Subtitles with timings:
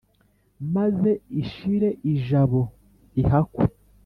[0.75, 1.09] Maze
[1.41, 2.61] ishire ijabo*
[3.21, 3.63] ihakwe